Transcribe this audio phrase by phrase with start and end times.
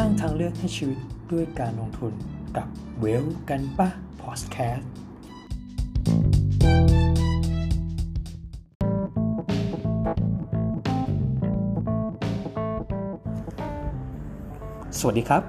[0.00, 0.98] สร้างทางเลือกให้ชีวิต
[1.32, 2.12] ด้วยการลงทุน
[2.56, 2.68] กับ
[3.00, 3.88] เวลกันปะ
[4.22, 4.90] พอดแคสต์
[14.98, 15.42] สวัสดีครับ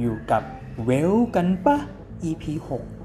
[0.00, 0.42] อยู่กับ
[0.84, 1.76] เวลกันปะ
[2.24, 2.44] EP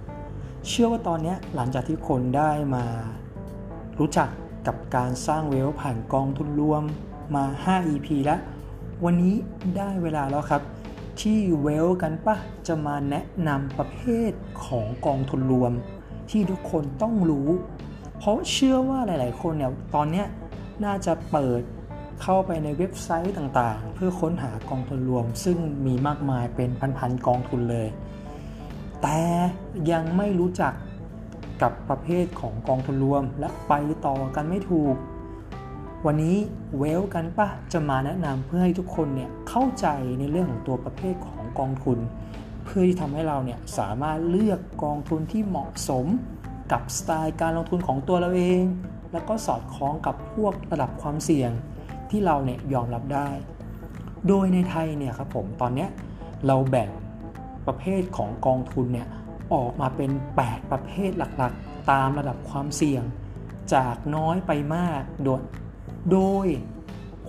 [0.04, 2.86] 6 เชื่อว่าตอนนี้หลังจากที่คนได้มา
[4.00, 4.30] รู้จัก
[4.68, 6.84] กับการสร้างเวลผ่านกองทุนรวม
[7.36, 8.40] มา 5 EP แล้ว
[9.06, 9.36] วันนี้
[9.78, 10.64] ได้เวลาแล้วครับ
[11.22, 12.36] ที่เวลกันปะ
[12.68, 14.32] จะมาแนะนำประเภท
[14.66, 15.74] ของกองทุนรวม
[16.30, 17.50] ที่ทุกคนต้องรู้
[18.18, 20.24] เพราะเชื่อว่าหลาย ๆ คนเนี่ยตอนนี้
[20.86, 21.62] น่าจะเปิด
[22.22, 27.88] เข้าไปในเว็บไซต์ต่างๆ เพื่อค้นหากองทุนรวม ซึ่งมีมากมายเป็นพัน ๆ กองทุนเลย
[29.02, 29.20] แต่
[29.92, 30.74] ยังไม่รู้จัก
[31.62, 33.74] กับประเภทของกองทุนรวมและไป
[34.06, 34.96] ต่อกันไม่ถูก
[36.08, 36.38] วันนี้
[36.78, 39.88] เวลกันปะจะมาแนะนำเพื่อให้ทุกคนเนี่ยเข้าใจ
[40.20, 42.00] ในเรื่องของตัวประเภทของกองทุน
[42.66, 46.06] เพื่อที่ทำให้เราเนี่ยสามารถเลือกกองทุนที่เหมาะสม
[46.72, 48.64] กับสไตล์การลงทุนของตัวเราเอง
[49.12, 51.52] แล้วก็สอดคล้องกับพวกระดับความเสี่ยง
[52.10, 53.30] ที่เราเนี่ยยอมรับได้
[54.28, 55.88] โดยในไทยเนี่ยครับผมตอนนี้
[56.48, 56.90] เราแบ่ง
[57.68, 59.08] ประเภทของกองทุนเนี่ย
[59.54, 63.04] ออกมาเป็น 8 ประเภทหลักๆ ตามระดับความเสี่ยง
[63.74, 65.42] จากน้อยไปมากโดย
[66.12, 66.48] โดย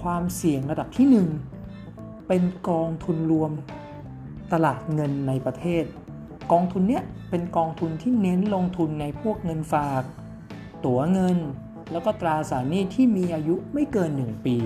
[0.01, 1.25] ความเสี่ยงระดับที่
[1.73, 3.53] 1 เป็นกองทุนรวม
[4.53, 5.85] ตลาดเงินในประเทศ
[6.53, 10.03] กองทุนเนี้ยเป็นกองทุนที่เน้นลงทุนในพวกเงินฝาก
[10.85, 11.39] ตั๋วเงิน
[11.93, 14.57] แล้วก็ตราสารหนี้ที่มีอายุไม่เกิน 1 ปี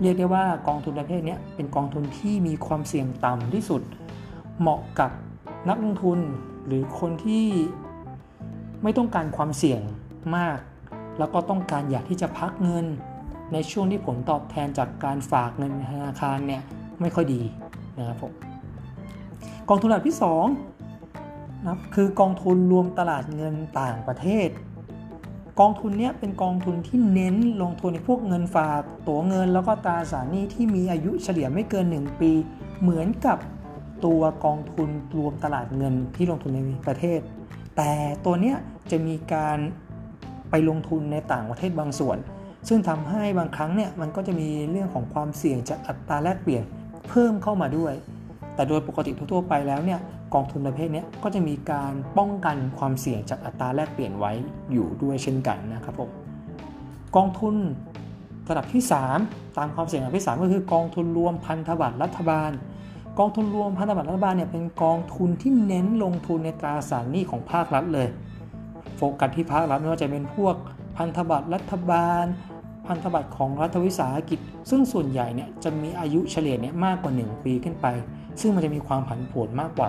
[0.00, 3.82] เรียกได้ว่ากองทุนประเภทนี้เป็นกองทุนที่มีความเสี่ยงต่ำที่สุด
[4.60, 5.10] เหมาะกับ
[5.68, 6.18] นักลงทุน
[6.66, 7.46] หรือคนที่
[8.82, 9.80] ไม่ต้องการความเสี่ยง
[10.36, 10.58] มาก
[11.18, 12.86] แล้วก็ต้องการอยากที่จะพักเงิน
[13.52, 16.62] ในช่วงที่ผลตอบแทนจากการฝากเงินธนาคารเนี่ย
[17.00, 17.42] ไม่ค่อยดี
[17.98, 18.32] นะครับผม
[19.68, 20.16] กองทุนระดับที่
[20.90, 24.48] 2นะคือกองทุนรวมตลาดเงินต่างประเทศ
[25.60, 32.32] กองทุนนี้เป็นกองทุนที่เน้นลงทุนในพวกเงินฝากตั๋วเงิน แล้วก็ตราสารหนี้ที่มีอายุเฉลี่ยไม่เกิน 1 ปี
[32.80, 33.38] เหมือนกับ
[34.04, 34.88] ตัวกองทุน
[35.18, 37.20] รวมตลาดเงินที่ลงทุนในประเทศ
[37.76, 37.92] แต่
[38.24, 38.56] ตัวเนี้ย
[38.90, 39.58] จะมีการ
[40.50, 42.18] ไปลงทุนในต่างประเทศบางส่วน
[42.68, 46.64] ซึ่งทำให้บางครั้งเนี่ยมันก็จะมีเรื่องของความเสี่ยงจากอัตราแลกเปลี่ยน
[47.08, 47.94] เพิ่มเข้ามาด้วย
[48.54, 50.00] แต่โดยปกติทั่วๆไปแล้วเนี่ย
[50.34, 54.32] กองทุนประเภทนี้ก็จะมีการป้องกันความเสี่ยงจากอัตราแลกเปลี่ยนไว้
[54.72, 56.10] อยู่ด้วยเช่นกันนะครับผม
[57.16, 57.54] กองทุน
[58.48, 58.82] ระดับที่
[59.18, 62.50] 3 ตามความเสี่ยงระดับที่ 3 ก็คือกองทุนรวมพันธบัตรรัฐบาล
[63.18, 68.08] กองทุนรวมพันธบัตรรัฐบาลเนี่ยเป็นกองทุนที่เน้นลงทุนในตราสารหนี้ของภาครัฐเลย
[68.96, 70.54] โฟกัสที่ภาครัฐไม่ว่าจะเป็นพวก
[70.96, 72.24] พันธบัตรรัฐบาล
[72.86, 74.38] พันธบัตรของรัฐวิสาหกิจ
[74.70, 77.86] ซึ่งส่วนใหญ่เนี่ยจะมีอายุเฉลี่ยเนี่ยมากกว่า 1 ปีขึ้นไป
[78.40, 79.88] ซึ่งมันจะมีความผันผวนมากกว่า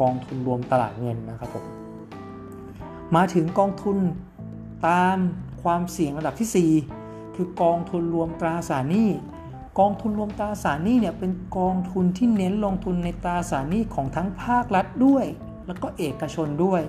[0.00, 1.64] กองทุนรวมตลาดเงินนะครับผม
[3.16, 3.98] มาถึงกองทุน
[4.88, 5.16] ตาม
[5.62, 9.10] ความเสี่ยงระดับที่ 4 คือกองทุนรวมตราสารหนี้
[9.78, 15.24] กองทุนรวมตราสารหนี้เนี่ยเป็นกองทุนที่เน้นลงทุนในตราสารหนี้ของทั้งภาครัฐด้วย
[15.66, 16.82] แล้วก็เอกชนด้วย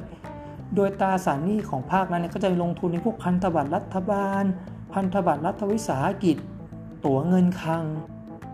[0.76, 4.44] โดยตราสารหนี้ของภาครัฐเนี่ยก็จะลงทุนในพวกพันธบัตรรัฐบาล
[4.96, 6.38] พันธบัตรรัฐวิสาหกิจ
[7.06, 7.84] ตั๋วเงินคลัง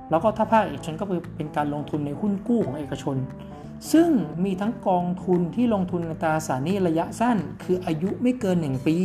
[0.10, 1.06] แล้วก็ถ้าภาคเอกชนก็
[1.38, 3.18] เป็นการลงทุนในหุ้นกู้ของเอกชน
[3.92, 4.10] ซึ่ง
[4.44, 8.98] มีทั้งกองทุนที่ลงทุนในตราสารหนี้ระยะสั้น คืออายุไม่เกิน 1 ปี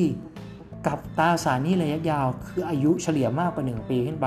[0.86, 4.26] กับตราสารหนี้ระยะยาว คืออายุเฉลี่ยมากกว่า 1 ปีขึ้นไป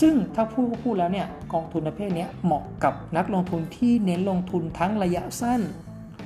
[0.00, 5.60] ซึ่งถ้าพูดก็พูดแล้วเนี่ยกองทุนประเภทนี้เหมาะกับนักลงทุนที่เน้นลงทุนทั้งระยะสั้น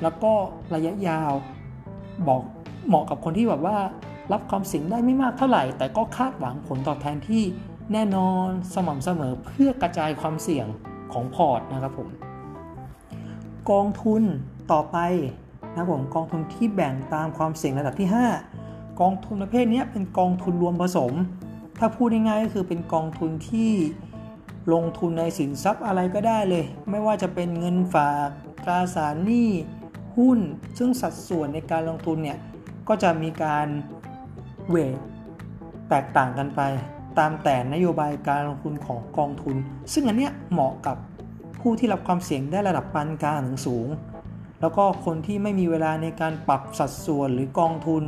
[0.02, 0.32] แล้วก็
[0.74, 1.32] ระยะยาว
[2.28, 2.40] บอก
[2.88, 3.78] เหมาะกับคนที่แบบว่า
[4.32, 7.42] รับความเสี่ยงได้ไม่มากเท่าไหร่ แต่ก็คาดหวังผลตอบแทนที่
[7.92, 10.66] แน่นอนสม่ำเสมอเพื่อกระจายความเสี่ยง
[11.12, 12.08] ของพอร์ตนะครับผม
[13.70, 14.22] กองทุน
[14.72, 14.98] ต่อไป
[15.74, 18.08] นะผมกองทุนที่แบ่งตามความเสี่ยงระดับที่
[18.54, 21.12] 5 กองทุนประเภทนี้เป็นกองทุนรวมผสม
[21.78, 23.72] ถ้าพูดง่ายๆก็คือเป็นกองทุนที่
[24.72, 28.28] ลงทุนในสินทรัพย์อะไรก็ได้เลย ไม่ว่าจะเป็นเงินฝาก
[28.64, 29.50] ตราสารหนี้
[30.16, 30.38] หุ้น
[30.78, 32.38] ซึ่งสัดส่วนในการลงทุนเนี่ย
[32.88, 33.66] ก็จะมีการ
[34.72, 34.96] เวท
[35.88, 36.60] แตกต่างกันไป
[37.18, 39.56] ตามแต่นโยบายการลงทุนของกองทุน
[39.92, 40.96] ซึ่งอันเนี้ยเหมาะกับ
[41.60, 43.88] ผู้ที่รับความเสี่ยงได้ระดับปานกลางถึงสูง
[44.60, 48.02] แล้วก็คนที่ไม่มีเวลาในการปรับสัดส่วนหรือกองทุน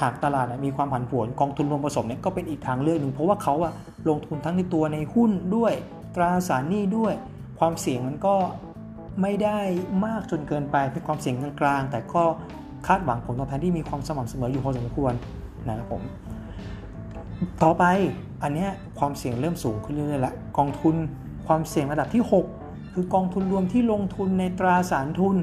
[0.00, 3.72] หากตลาดมีความผันผวนกองทุนรวมผสมเนี่ยก็เป็นอีกทางเลือกหนึ่งเพราะว่าเขาอะ
[4.08, 5.72] ลงทุนทั้งในตัวในหุ้นด้วย
[6.14, 7.12] ตราสารหนี้ด้วย
[7.58, 8.34] ความเสี่ยงมันก็
[9.22, 9.58] ไม่ได้
[10.06, 12.22] มากจนเกินไปเป็นความเสี่ยงกลางๆแต่ก็
[12.86, 15.12] คาดหวังผลตอบแทนที่มีความสม่ำเสมออยู่พอสมควร
[15.68, 16.02] นะครับผม
[17.62, 17.84] ต่อไป
[18.42, 18.66] อันนี้
[18.98, 20.94] ความเสี่ยงเริ่มสูงขึ้นเรื่อยๆละกองทุน
[21.46, 22.22] ความเสี่ยงระดับที่
[22.58, 25.36] 6 คือกองทุนรวมที่ลงทุนในตราสารทุน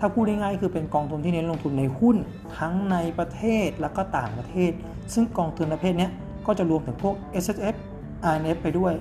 [0.00, 2.16] ถ้าพูดง่ายๆคือเป็นกองทุนที่เน้นลงทุนในหุ้น
[2.58, 4.70] ทั้งในประเทศแล้วก็ต่างประเทศ
[5.14, 6.08] ซึ่งกองทุนประเภทนี้
[6.46, 7.76] ก็จะรวมถึงพวก S S F
[8.32, 8.92] R N F ไปด้วย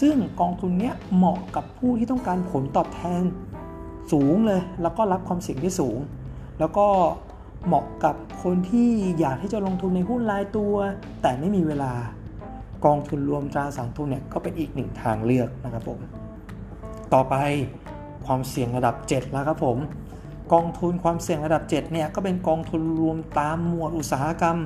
[0.00, 3.22] ซึ่งกองทุนนี้เหมาะกับผู้ที่ต้องการผลตอบแทน
[4.12, 5.98] สูงเลย แล้วก็รับความเสี่ยงที่สูง
[6.58, 6.86] แล้วก็
[7.66, 10.74] เหมาะกับคนที่อยากที่จะลงทุนในหุ้นรายตัว
[11.22, 11.92] แต่ไม่มีเวลา
[12.84, 15.98] กองทุนรวมตราสารทุนเนี่ยก็เป็นอีกหนึ่งทางเลือกนะครับผม
[17.14, 17.34] ต่อไป
[18.26, 19.78] ความเสี่ยงระดับ 7 แล้วครับผม
[20.52, 24.56] กองทุนความเสี่ยงระดับ 7 เนี่ยก็เป็นกองทุนรวมตามหมวดอุตสาหกรรม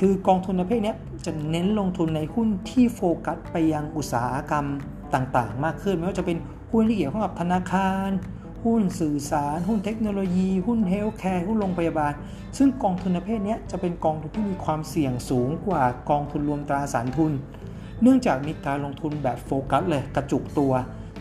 [0.00, 0.94] คือกองทุนประเภทนี้
[1.24, 4.66] จะเน้นลงทุนในหุ้นที่โฟกัสไปยังอุตสาหกรรม
[5.14, 6.38] ต่างๆ มากขึ้นไม่ว่าจะเป็น
[6.70, 8.08] หุ้นที่เกี่ยวข้องกับธนาคาร
[8.64, 12.12] หุ้นสื่อสาร หุ้นเทคโนโลยี หุ้นเฮลท์แคร์หุ้นโรงพยาบาล
[12.58, 17.32] ซึ่งกองทุนประเภทนี้จะเป็นกองทุนที่มีความเสี่ยงสูงกว่ากองทุนรวมตราสารทุน
[18.02, 20.72] เนื่องจากมีการลงทุนแบบโฟกัสเลยกระจุกตัว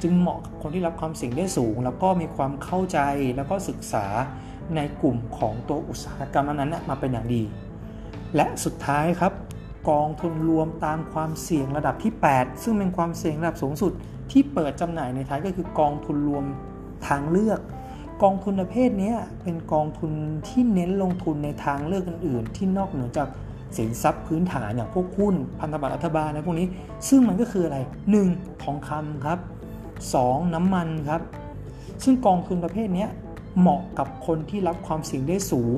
[0.02, 3.00] จึงเหมาะกับคนที่รับความเสี่ยงได้สูง แล้วก็มีความเข้าใจ
[3.36, 4.06] แล้วก็ศึกษา
[4.76, 7.44] ในกลุ่มของตัวอุตสาหกรรมนั้นมาเป็นอย่างดี
[8.36, 9.34] และสุดท้ายครับ
[9.90, 13.92] กองทุนรวมตามความเสี่ยงระดับที่ 8 ซึ่งเป็นความเสี่ยงระดับสูงสุด
[14.32, 16.46] ที่เปิดจำหน่ายในไทยก็คือกองทุนรวม
[17.08, 17.60] ทางเลือก
[18.24, 19.14] กองทุนประเภทนี้
[19.44, 20.12] เป็นกองทุน
[20.48, 23.28] ที่เน้นลงทุนในทางเลือกอื่น ๆ ที่นอกเหนือจาก
[23.78, 26.68] สินทรัพย์พื้นฐานอย่างพวกหุ้นพันธบัตรรัฐบาลนะพวกนี้
[27.10, 27.78] ซึ่งมันก็คืออะไร
[28.22, 28.64] 1.
[28.64, 29.40] ทองคำครับ
[29.96, 30.54] 2.
[30.54, 31.22] น้ำมันครับ
[32.04, 33.08] ซึ่งกองทุนประเภทนี้
[33.60, 35.78] เหมาะกับคนที่รับความเสี่ยงได้สูง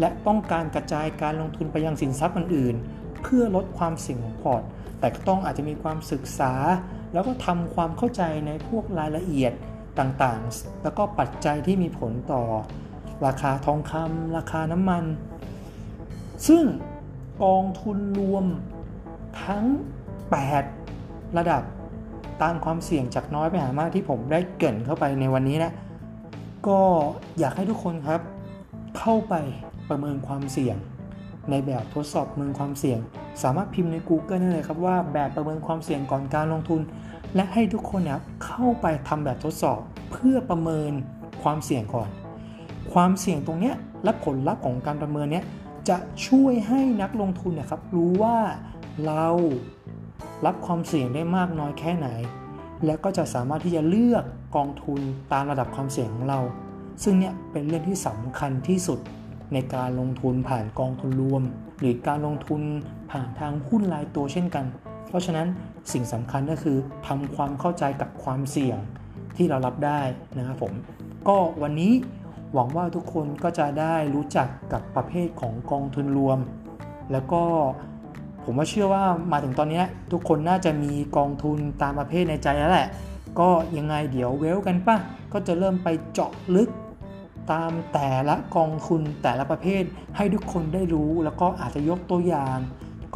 [0.00, 4.62] และต้องการกระจายการลงทุนไปยังสินทรัพย์อื่นๆ เพื่อลดความเสี่ยงของพอร์ต
[5.00, 6.52] แต่ก็ต้องอาจจะมีความศึกษา
[7.12, 9.52] แล้วก็ทำความเข้าใจในพวกรายละเอียด
[10.00, 12.42] ต่างๆ แล้วก็ปัจจัยที่มีผลต่อ
[13.26, 15.04] ราคาทองคำราคาน้ำมัน
[16.48, 16.64] ซึ่ง
[17.42, 18.44] กองทุนรวม
[19.44, 19.64] ทั้ง
[20.70, 21.62] 8 ระดับ
[22.42, 25.72] ตามความเสี่ยงจากน้อยไปหามากที่ผมได้เกินเข้าไปในวันนี้นะ
[26.66, 26.80] ก็
[27.38, 28.20] อยากให้ทุกคนครับ
[28.98, 29.34] เข้าไป
[29.88, 30.76] ประเมินความเสี่ยง
[31.50, 32.98] ในแบบทดสอบประเมินความเสี่ยง
[33.42, 36.80] สามารถพิมพ์ใน Google ได้เลยครับว่าแบบประเมินความเสี่ยงก่อนการลงทุน
[37.34, 39.80] และให้ทุกคนนะเข้าไปทำแบบทดสอบ
[40.12, 40.92] เพื่อประเมิน
[41.42, 42.08] ความเสี่ยงก่อน
[42.92, 43.72] ความเสี่ยงตรงนี้
[44.04, 45.44] และผลลัพธ์ของการประเมินเนี้ย
[45.88, 48.38] จะช่วยให้นักลงทุนนะครับรู้ว่า
[49.06, 49.26] เรา
[50.46, 52.08] รับความเสี่ยงได้มากน้อยแค่ไหน
[52.86, 54.24] และก็จะสามารถที่จะเลือก
[54.56, 55.00] กองทุน
[55.32, 56.40] ตามระดับความเสี่ยงของเรา
[57.02, 58.98] ซึ่งเนี่ยเป็นเรื่องที่สำคัญที่สุด
[59.52, 61.42] ในการลงทุนผ่านกองทุนรวม
[61.78, 62.60] หรือการลงทุน
[63.10, 64.64] ผ่านทางหุ้นรายตัวเช่นกัน
[65.08, 65.46] เพราะฉะนั้น
[65.92, 66.76] สิ่งสำคัญก็คือ
[67.06, 68.78] ทำความเข้าใจกับความเสี่ยง
[69.36, 70.00] ที่เรารับได้
[70.36, 70.72] นะครับผม
[71.28, 71.92] ก็วันนี้
[72.54, 76.38] หวังว่าทุกคนก็จะได้รู้จักกับประเภทของกองทุนรวม
[77.12, 77.42] แล้วก็
[78.44, 79.82] ผมว่าเชื่อว่ามาถึงตอนนี้
[80.12, 82.88] ทุกคนน่าจะมีกองทุนตามประเภทในใจแล้วแหละ
[83.40, 84.96] ก็ยังไงเดี๋ยวเวลกันป่ะ
[85.32, 86.70] ก็จะเริ่มไปเจาะลึก
[87.52, 89.82] ตามแต่ละกองทุนแต่ละประเภท
[90.16, 92.58] ให้ทุกคนได้รู้ แล้วก็อาจจะยกตัวอย่าง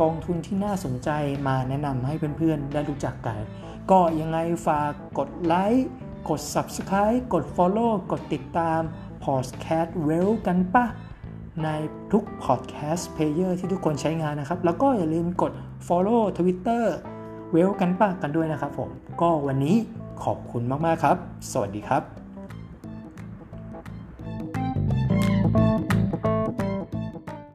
[0.01, 1.11] กองทุนที่น่าสนใจ
[1.49, 3.39] มาแนะนำให้เพื่อนๆ ได้รู้จักกัน
[3.91, 5.89] ก็ยังไงฝากกดไลค์
[6.29, 8.81] กด Subscribe กด Follow กดติดตาม
[9.25, 10.85] Podcast Well กันปะ
[11.65, 11.69] ใน
[12.13, 15.53] ทุก Podcast Player ที่ทุกคนใช้งานนะครับ แล้วก็อย่าลืมกด
[15.89, 16.85] Follow Twitter
[17.55, 18.91] Well กันปะกันด้วยนะครับผม
[19.21, 19.77] ก็วันนี้
[20.25, 21.17] ขอบคุณมาก ๆ ครับ
[21.53, 22.22] สวัสดีครับ